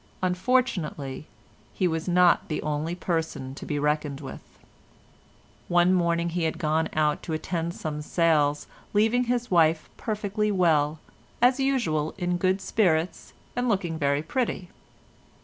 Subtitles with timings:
[0.23, 1.27] Unfortunately
[1.75, 4.41] he was not the only person to be reckoned with.
[5.67, 10.97] One morning he had gone out to attend some sales, leaving his wife perfectly well,
[11.39, 14.69] as usual in good spirits, and looking very pretty.